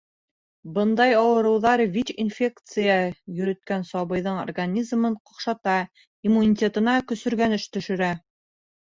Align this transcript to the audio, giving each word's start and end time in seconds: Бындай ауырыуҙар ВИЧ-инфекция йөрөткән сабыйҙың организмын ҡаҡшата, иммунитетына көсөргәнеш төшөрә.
Бындай 0.75 1.11
ауырыуҙар 1.17 1.83
ВИЧ-инфекция 1.97 2.95
йөрөткән 3.39 3.85
сабыйҙың 3.89 4.39
организмын 4.45 5.19
ҡаҡшата, 5.29 5.77
иммунитетына 6.31 6.97
көсөргәнеш 7.13 7.69
төшөрә. 7.77 8.11